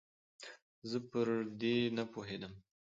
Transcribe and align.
زه 0.89 0.97
پر 1.09 1.27
دې 1.59 1.75
نپوهېدم 1.97 2.53